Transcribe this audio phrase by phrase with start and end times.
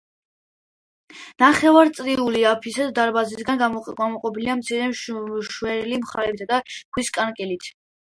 [1.43, 3.63] ნახევარწრიული აფსიდი დარბაზისგან
[3.99, 7.75] გამოყოფილია მცირე შვერილი მხრებითა და ქვის კანკელით.